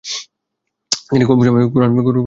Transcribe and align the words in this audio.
তিনি 1.09 1.23
খুব 1.25 1.37
কম 1.37 1.45
সময়ে 1.45 1.65
কোরাআন 1.73 1.91
হাফিজ 1.91 2.05
হয়ে 2.05 2.07
যান। 2.07 2.19